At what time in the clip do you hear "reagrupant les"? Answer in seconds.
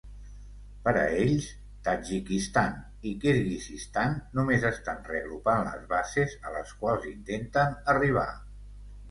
5.13-5.85